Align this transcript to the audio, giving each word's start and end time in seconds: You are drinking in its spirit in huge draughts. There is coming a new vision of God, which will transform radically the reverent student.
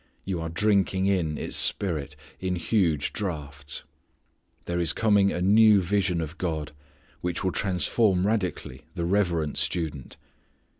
You 0.25 0.41
are 0.41 0.49
drinking 0.49 1.05
in 1.05 1.37
its 1.37 1.55
spirit 1.55 2.15
in 2.39 2.55
huge 2.55 3.13
draughts. 3.13 3.83
There 4.65 4.79
is 4.79 4.93
coming 4.93 5.31
a 5.31 5.43
new 5.43 5.79
vision 5.79 6.21
of 6.21 6.39
God, 6.39 6.71
which 7.21 7.43
will 7.43 7.51
transform 7.51 8.25
radically 8.25 8.81
the 8.95 9.05
reverent 9.05 9.59
student. 9.59 10.17